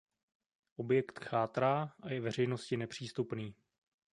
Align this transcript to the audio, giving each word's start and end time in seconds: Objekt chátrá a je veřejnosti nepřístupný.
Objekt 0.75 1.19
chátrá 1.19 1.93
a 2.03 2.09
je 2.13 2.21
veřejnosti 2.21 2.77
nepřístupný. 2.77 3.55